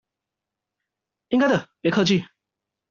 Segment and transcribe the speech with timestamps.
[1.27, 2.25] 應該的，別客氣！